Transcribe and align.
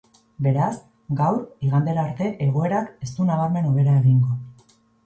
Beraz, 0.45 0.69
gaur, 1.19 1.37
igandera 1.69 2.07
arte 2.07 2.31
egoerak 2.49 2.91
ez 3.09 3.13
du 3.21 3.31
nabarmen 3.33 3.71
hobera 3.73 3.99
egingo. 4.05 4.43